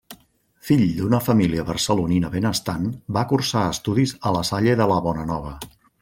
Fill 0.67 0.83
d'una 0.99 1.17
família 1.25 1.65
barcelonina 1.67 2.31
benestant 2.35 2.87
va 3.17 3.25
cursar 3.33 3.65
estudis 3.73 4.15
a 4.31 4.33
La 4.37 4.41
Salle 4.51 4.73
de 4.81 4.89
la 4.93 4.97
Bonanova. 5.09 5.53